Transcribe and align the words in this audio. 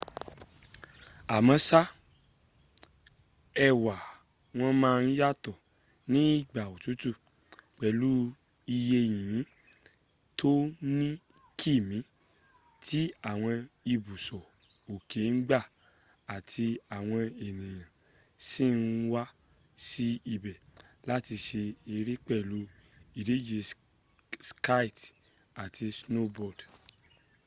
àmóṣá 1.35 1.81
ẹwà 3.67 3.95
wọn 4.57 4.73
máa 4.81 4.97
ń 5.05 5.11
yàtọ̀ 5.19 5.59
ní 6.11 6.19
ìgbà 6.39 6.61
òtútù 6.73 7.09
pẹlú 7.77 8.09
iye 8.75 8.99
yìnyín 9.11 9.41
tó 10.39 10.51
ní 10.97 11.09
kìmí 11.59 11.97
tí 12.85 12.99
àwọn 13.31 13.55
ibùsọ̀ 13.93 14.43
òkè 14.93 15.19
ń 15.33 15.37
gbà 15.47 15.59
àti 16.35 16.65
àwọn 16.97 17.21
ènìyàn 17.47 17.89
sì 18.47 18.65
ń 18.81 18.83
wá 19.13 19.23
sí 19.87 20.07
ibẹ̀ 20.35 20.57
láti 21.09 21.35
ṣe 21.47 21.61
eré 21.95 22.13
pẹ̀lú 22.27 22.59
ìdíje 23.19 23.59
ski 24.47 25.13
àti 25.63 25.85
snowboard 25.99 26.59